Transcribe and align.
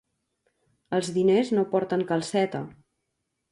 Els 0.99 1.11
diners 1.17 1.53
no 1.59 1.67
porten 1.75 2.07
calceta. 2.15 2.65